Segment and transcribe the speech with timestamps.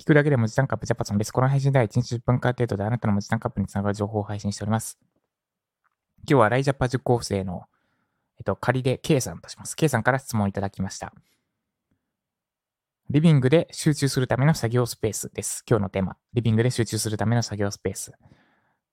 [0.00, 1.30] 聞くだけで文字タンカップジャパソンです。
[1.30, 4.98] この配信では1日10分間程度であなたの文字タンカップにつながる情報を配信しております。
[6.26, 7.64] 今日はライジャパ受講生の、
[8.38, 9.76] えっと、仮で K さんとします。
[9.76, 11.12] K さんから質問いただきました。
[13.10, 15.64] リビングで集中するための作業スペースです。
[15.68, 16.16] 今日のテーマ。
[16.32, 18.12] リビングで集中するための作業スペース。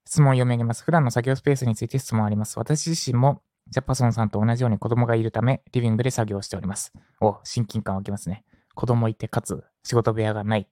[0.06, 0.84] 質問を読み上げます。
[0.84, 2.60] 普段の作業スペースについて質問あります。
[2.60, 6.92] 私自身もジャパソンさんと同じように子供がいるため、リビングで作業しております。
[7.22, 8.44] お、親近感湧きますね。
[8.76, 10.68] 子供いて、かつ仕事部屋がない。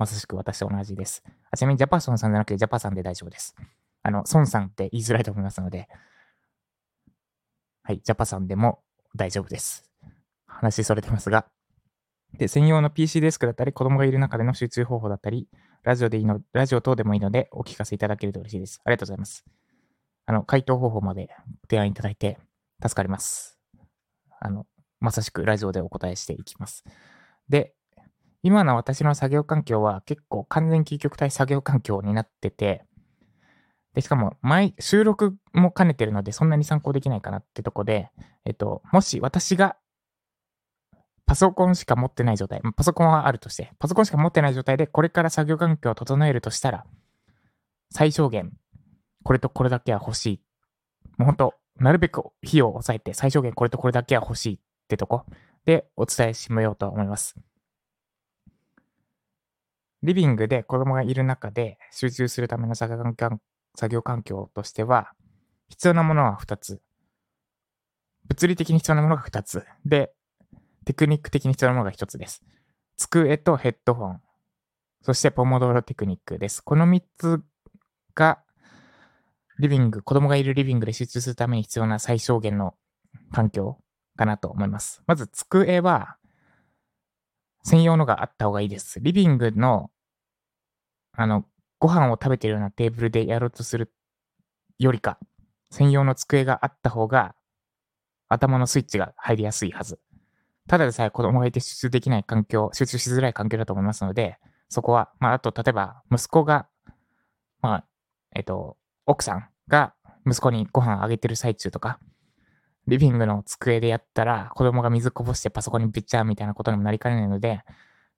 [0.00, 1.22] まさしく私と同じです。
[1.50, 3.54] あちなみにジャパソンさんじゃなくてジャパさんで大丈夫です。
[4.02, 5.88] あの、ソンさんって言いづらいと思いますので、
[7.82, 8.80] はい、ジャパさんでも
[9.14, 9.90] 大丈夫です。
[10.46, 11.44] 話それてますが。
[12.32, 15.48] で、専用の PC デスクだったり、子供がいる中での集中方法だったり、
[15.82, 18.80] ラジオでいいの、ラジオ等でもいいのでお聞かせいただけると嬉しいです。
[18.86, 19.44] ありがとうございます。
[20.24, 21.28] あの、回答方法まで
[21.68, 22.38] 提案いただいて
[22.82, 23.58] 助かります。
[24.40, 24.64] あの、
[24.98, 26.84] まさしくラジオでお答えしていきます。
[27.50, 27.74] で、
[28.42, 32.84] 今の私の作業環境は結構完全究極体作業環境になってて、
[33.94, 38.10] で、しかも、毎、収録も兼ねてるので、そんなに参考できないかなってとこで、
[38.44, 39.76] えっと、もし私が、
[41.26, 46.84] パソコンしか持ってない状態、パソコンはあるとして、パソコンしか持ってない状態で、これから作業環境を整えるとしたら、
[47.90, 48.52] 最小限、
[49.24, 50.42] これとこれだけは欲しい。
[51.18, 55.24] もうほんと、なるべく費用を抑えて、最小限これとこれだけは欲しいってとこ
[55.64, 57.36] でお伝えしめようと思います。
[60.02, 62.96] リビングで子供がいる中で集中するための作
[63.88, 65.12] 業環境としては、
[65.68, 66.80] 必要なものは2つ。
[68.26, 69.64] 物理的に必要なものが2つ。
[69.84, 70.12] で、
[70.84, 72.42] テクニック的に必要なものが1つです。
[72.96, 74.20] 机とヘッドホン。
[75.02, 76.60] そしてポモドーロテクニックです。
[76.62, 77.42] この3つ
[78.14, 78.42] が、
[79.58, 82.74] リビング、子供がいるリビングで集中するために必要な最小限の
[83.32, 83.78] 環境
[84.16, 85.02] かなと思います。
[85.06, 86.16] まず、机は、
[87.70, 88.98] 専用のがあった方がいいです。
[88.98, 89.92] リビングの、
[91.12, 91.44] あの、
[91.78, 93.92] ご飯を食べてるようなテーブルでやろうとする
[94.80, 95.20] よりか、
[95.70, 97.36] 専用の机があった方が、
[98.28, 100.00] 頭のスイッチが入りやすいはず。
[100.66, 106.66] ただでさえ子供がいて集中できない環境、集中しづらい環境だと思いますので、そこは、まあ、あと、例えば、息子が、
[107.62, 107.84] まあ、
[108.34, 109.94] えっと、奥さんが
[110.26, 112.00] 息子にご飯あげてる最中とか、
[112.90, 117.62] リビングの机でやったら、子供が水こぼしてパソコンにビッチャーみたいなことにもなりかねないので、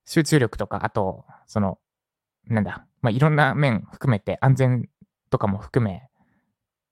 [0.06, 1.78] 集中力とか、あと、その、
[2.46, 4.88] なんだ、まあ、いろんな面含めて、安全
[5.30, 6.08] とかも含め、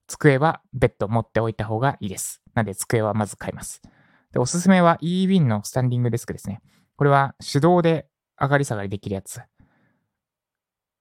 [0.07, 2.43] 机は別途持っておいた方がいいです。
[2.55, 3.81] なんで、机はまず買います。
[4.33, 6.61] で、おすすめは e-win のスタンディングデスクですね。
[6.97, 8.07] これは手動で
[8.39, 9.41] 上がり下がりできるやつ。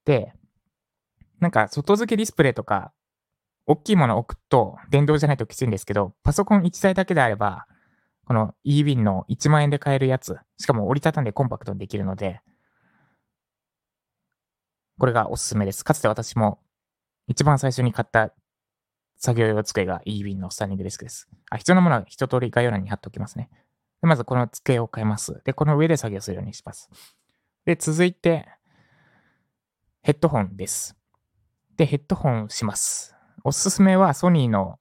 [0.06, 0.34] で、
[1.40, 2.94] なんか外付けディスプレイとか
[3.69, 7.68] 大きいものを置くと電動じゃないときついんですけど、パソコン1台だけであれば、
[8.25, 12.41] この e-win の1万円で買えるやつ、しかも折りたたんでコンパクトにできるので、
[14.97, 15.85] これがおすすめです。
[15.85, 16.59] かつて私も
[17.28, 18.34] 一番最初に買った
[19.18, 21.29] 作業用机が e-win のスタンディングデスクです。
[21.52, 23.52] あ、必要なものは一通り概要欄に貼っておきますね。
[24.02, 25.44] でまずこの机を買います。
[25.46, 26.90] で、この上で作業するようにします。
[27.66, 28.47] で、続いて、
[30.02, 30.96] ヘッドホンです。
[31.78, 33.19] で、ヘッドホンします。
[33.44, 34.79] おすすめはソニーの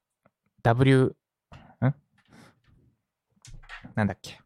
[0.63, 1.15] W、
[1.81, 1.95] ん？
[3.95, 4.41] なんだっけ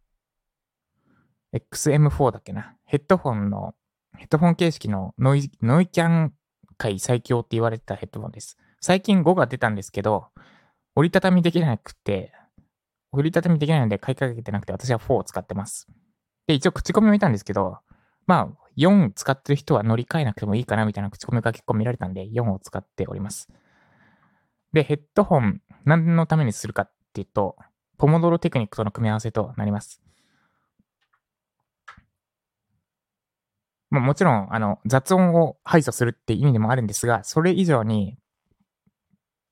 [1.55, 2.77] ?XM4 だっけな？
[2.85, 3.75] ヘッドホンの、
[4.17, 6.33] ヘッドホン形式のノイノイキャン
[6.77, 8.59] 界最強って言われてたヘッドホンです。
[8.81, 10.27] 最近5が出たんですけど、
[10.95, 12.33] 折りたたみできなくて、
[13.13, 15.87] 折りたたみできないので買いかけてなくて、私は4を使ってます。
[16.47, 17.79] で、一応口コミもいたんですけど、
[18.27, 23.49] まあ、4使ってる人は乗り換えなくてもいいかなみたいな口コミが結構見られたんで、4を使っております。
[24.73, 27.57] で、ヘッドホン、何のためにするかっていうと、
[27.99, 30.01] ポモドロテクニックとの組み合わせとなります。
[33.91, 38.17] まあ、もちろん、あの、雑音を排除するって意味でもあるんですが、それ以上に、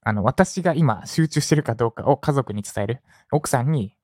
[0.03, 3.03] あの、私が今集中してるかどうかを家族に伝える。
[3.31, 3.95] 奥さんに、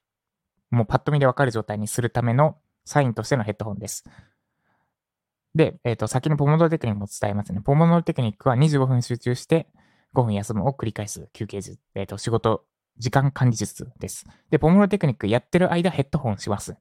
[0.70, 4.04] もうパッと見でわかる状態にするためのサインとしてのヘッドホンです。
[5.54, 7.62] で、えっ、ー、と、先にポモドロテクニックも伝えますね。
[7.62, 9.68] ポモドロテクニックは25分集中して、
[10.14, 12.64] 5分休むを繰り返す休憩術、えっ、ー、と、仕事、
[12.98, 14.24] 時間管理術です。
[14.50, 16.76] で、ポモロテクニックやってる間ヘッドホンします。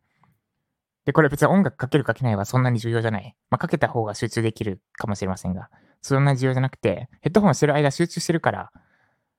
[1.06, 3.36] で、これ別に音楽かけるかけないはそんなに重要じゃない。
[3.50, 5.70] まあ、かけた方が集中できるかもしれませんが、
[6.02, 8.72] そんなに重要じゃなくて、ヘッドホンしてる間集中してるから、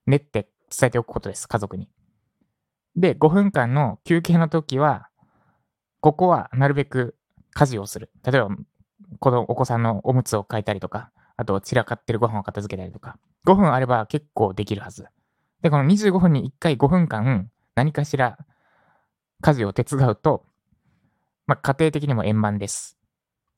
[0.07, 1.89] ねって伝えておくことです、家族に。
[2.95, 5.09] で、5分間の休憩の時は、
[6.01, 7.17] ここはなるべく
[7.53, 8.11] 家事をする。
[8.25, 8.49] 例えば、
[9.19, 15.07] このお子さんのおむつを変えたりとか、あと散らかってるご飯を片付けたりとか、5分あれば結構できるはず。
[15.63, 18.37] で、この25分に1回5分間何かしら
[19.41, 20.45] 家事を手伝うと、
[21.47, 22.99] まあ、家庭的にも円満です。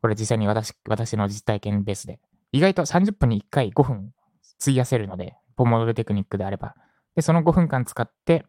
[0.02, 2.20] これ実際に私、私の実体験ベースで。
[2.52, 4.12] 意外と30分に1回5分
[4.60, 6.74] 費やせるので、ポモドロテクニックであれば。
[7.16, 8.44] で、その5分間使って、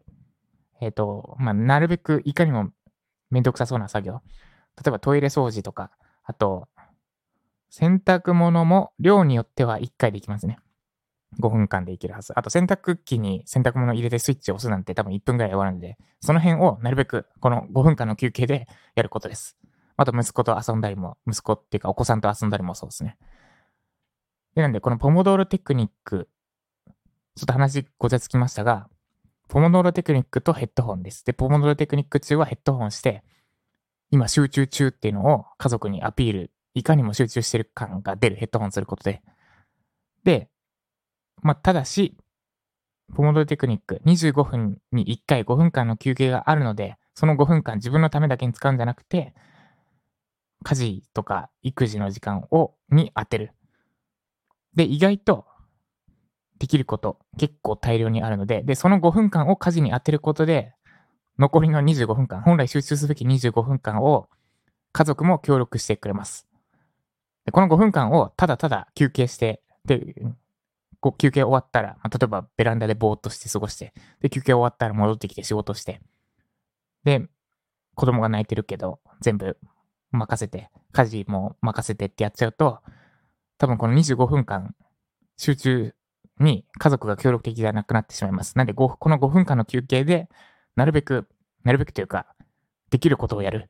[0.80, 2.70] えっ、ー、と、まあ、なるべくいかにも
[3.30, 4.22] めんどくさそうな作業。
[4.76, 5.90] 例えばトイレ掃除とか、
[6.24, 6.68] あと、
[7.68, 10.58] 洗濯物も量によっては1回できますね。
[11.38, 12.32] 5分間でいけるはず。
[12.36, 19.56] あと洗濯機に洗濯物入れてスイッチを押すなんて多分1分ぐらい終わるんで、その辺をなるべくこの5分間の休憩でやることです。
[19.96, 23.18] あと息子と遊んだりも、息子っていうかお子さんと遊んだりもそうですね。
[24.54, 26.28] で、なんでこのポモドーロテクニック、
[27.36, 28.88] ちょっと話ごちゃつきましたが、
[29.48, 31.24] ポモドーロテクニックとヘッドホンです。
[31.24, 33.24] で、ポモドーロテクニック中はヘッドホンして、
[34.10, 39.22] 今集中中っていうのを家族にアピール、いかにも集中してる感が出るヘッドホンすることで。
[40.24, 40.48] で、
[41.42, 42.16] まあ、ただし、
[43.14, 49.34] ポモドテクニック、25分に1回5分間の休憩があるので、その5分間自分のためだけに使うんじゃなくて、
[50.62, 53.52] 家事とか育児の時間を、に当てる。
[54.74, 55.46] で、意外と
[56.58, 60.74] できること結構大量にあるので、で、その5分間を家事に当てることで、
[61.38, 64.28] 残りの25分間、本来集中すべき25分間を
[64.92, 66.46] 家族も協力してくれます。
[67.46, 70.14] でこの5分間をただただ休憩して、で、
[71.00, 76.00] こう休憩終わったら、まあ、例えばベランダでぼーっとして過ごして、で、休憩終わったら戻ってきて仕事して、
[77.04, 77.26] で、
[77.94, 79.56] 子供が泣いてるけど、全部
[80.10, 82.80] 任せて、家事も任せてってやっちゃうと、
[83.58, 84.74] 多分この25分間、
[85.36, 85.94] 集中
[86.38, 88.56] に家族が協力的じゃなくなってしまいます。
[88.56, 90.28] なんで、この5分間の休憩で、
[90.76, 91.28] なるべく、
[91.64, 92.26] なるべくというか、
[92.90, 93.68] できることをやる。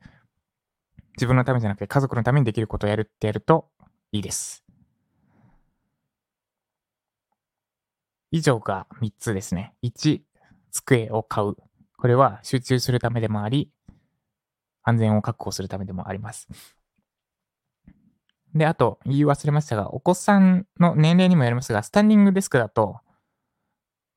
[1.16, 3.68] 自分のためじゃなくて家族のためにできることをやるってやると
[4.12, 4.64] いいです。
[8.30, 9.74] 以上が3つですね。
[9.82, 10.20] 1、
[10.70, 11.56] 机を買う。
[11.96, 13.70] これは集中するためでもあり、
[14.82, 16.48] 安全を確保するためでもあります。
[18.54, 23.00] で、あと、言い忘れましたが、お子さんの年齢にもよりますが、スタンディングデスクだと、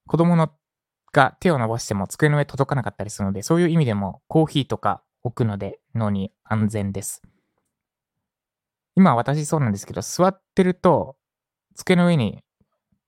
[0.08, 0.52] 子供の
[1.14, 7.22] が手を伸ばしても机の上届かなかったりするので、そういう意味でもコーヒーとか置くので脳に安全です。
[8.96, 11.16] 今私そうなんですけど、座ってると
[11.76, 12.44] 机の上に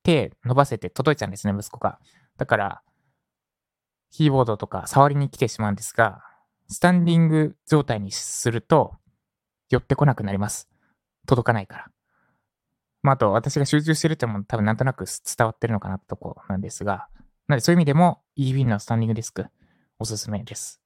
[0.05, 1.99] 手伸ばせて届いちゃうんですね、息子が。
[2.37, 2.81] だから、
[4.11, 6.21] キーボードとか触りに来てしまうんですが、
[6.69, 8.95] スタンディング状態にすると、
[9.69, 10.69] 寄ってこなくなります。
[11.25, 11.87] 届かないから。
[13.01, 17.07] まあ、あと、私が集中してるっても多分なんとなく伝わってるのかなってとこなんですが、
[17.47, 19.47] なのでそういう意味でも EV のスタンディングディスク
[19.97, 20.81] おすすめです。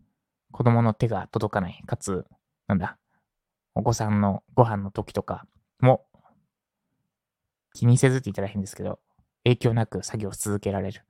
[0.52, 1.84] 子供の手が届かない。
[1.86, 2.26] かつ、
[2.68, 2.98] なんだ、
[3.76, 5.46] お子さんのご飯の時とか
[5.80, 6.06] も
[7.74, 9.00] 気にせずって言ったら変ですけど、
[9.50, 11.02] 影響なく作業を続けられる。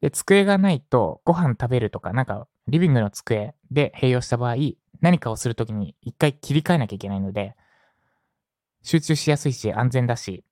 [0.00, 4.56] で、机がないとご飯食べるとか、なんかリビングの机で併用した場合、
[5.00, 7.56] 何かをするときに一回切り替えなきゃいけないので、
[8.82, 10.44] 集中しやすいし安全だし、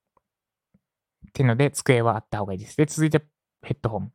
[1.28, 2.76] っていうので机はあった方がいいです。
[2.76, 3.22] で、続いて
[3.62, 4.12] ヘッドホン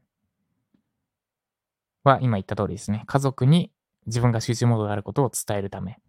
[2.03, 3.03] は今言った通りですね。
[3.07, 3.71] 家族に
[4.05, 5.99] 自分が集中モードがあることを伝えるため。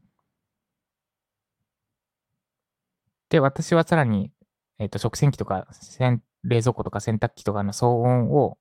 [3.29, 4.31] で、私はさらに
[4.79, 5.67] えっ、ー、と、食洗機とか、
[6.45, 8.59] 冷蔵庫とか洗濯機とかの騒音を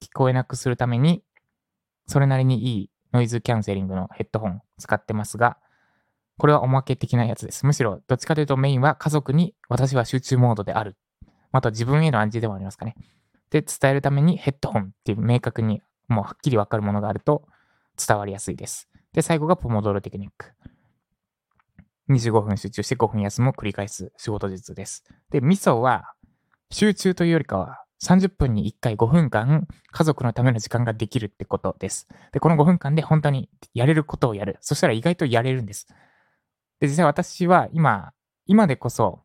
[0.00, 1.22] 聞こえなくするために、
[2.06, 5.58] それなりにいいノイズキャンセリングのヘッドホン使ってますが、
[6.38, 7.66] これはおまけ的なやつです。
[7.66, 10.96] むしろ、どっちかというとメインは家族に私は集中モードである。
[11.50, 12.94] また自分への暗示でもありますかね。
[13.50, 17.48] で、伝えるためにヘッドホンっていう明確にもうはっきりわかるものがあると
[17.96, 18.88] 伝わりやすいです。
[19.12, 20.52] で、最後がポモドロテクニック。
[22.08, 25.04] 25分集中して5分休むを繰り返す仕事術です。
[25.30, 26.14] で、ミソは
[26.70, 32.08] 集中というよりかは30分に1回5分間家族のための時間ができるってことです。
[32.32, 34.58] で、この5分間で本当にやれることをやる。
[34.60, 35.86] そしたら意外とやれるんです。
[36.80, 38.12] で、実際私は今、
[38.46, 39.22] 今でこそ、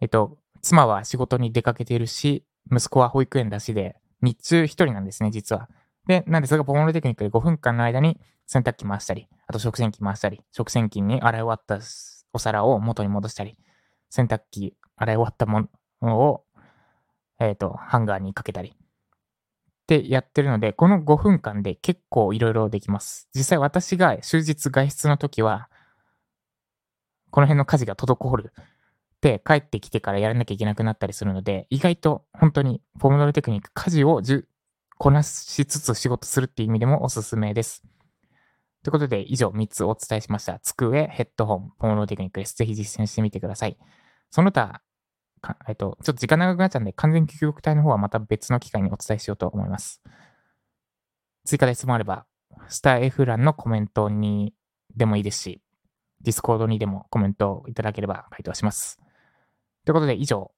[0.00, 5.68] えっと、妻は仕事に出かけているし、息子は保育園だしで、日中一人なんですね、実は。
[6.08, 11.78] で、なんでそれがポモロテクニックで5分間の間に洗濯機回したり、あと食洗機回したり、食洗機に洗い終わった
[12.32, 13.58] お皿を元に戻したり、
[14.08, 15.68] 洗濯機洗い終わったも
[16.00, 16.44] のを、
[17.38, 18.70] えっ、ー、と、ハンガーにかけたり。
[18.70, 18.74] っ
[19.86, 23.28] てやってるので、この5分間で結構いろいろできます。
[23.34, 25.68] 実際私が終日外出の時は、
[27.30, 28.52] この辺の家事が滞る。
[29.20, 34.22] で、帰ってきてからやらなきゃいけなくなったりするので、意外と本当にフォームドルテクニック、家事を
[34.98, 37.84] こなしつつ仕事するっていう意味でもおすすめです。
[38.82, 40.58] ということで、以上3つお伝えしました。
[40.58, 42.56] 机、ヘッドホン、ポモロテクニックです。
[42.56, 43.78] ぜひ実践してみてください。
[44.30, 44.82] その他、
[45.68, 50.02] えっと、ちょっと時間長くなっちゃうんで、完全究極体の方はまた別の機会にお伝えしようと思います。
[51.44, 52.26] 追加で質問あれば、
[52.68, 54.52] スター F 欄のコメントに
[54.96, 55.62] でもいいですし、
[56.22, 58.98] ディスコードにでもコメントいただければ回答します。
[59.84, 60.50] ということで以上、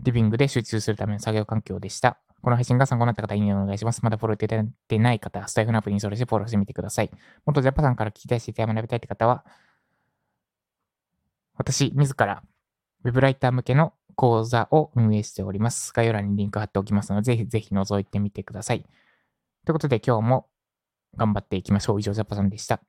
[0.00, 2.20] リビングで集中するための作業環境でした。
[2.42, 4.02] この配信が参考になった方、いいねお願いします。
[4.02, 7.10] まだフォローいただいてない方、スタエフのアプリにそれしてフォローしてみてください。
[7.44, 9.44] もっとジャパさんから聞きたいし、学びたいって方は、
[11.56, 12.42] 私、自ら、
[13.04, 15.92] ウェブライター向けの講座を運営しております。
[15.92, 18.82] 概要欄にリンク貼っておきますので、ぜひぜひ覗いてみてください。
[18.82, 18.90] とい
[19.70, 20.48] うことで、今日も
[21.16, 22.00] 頑張っていきましょう。
[22.00, 22.80] 以上、ジャパさんでした。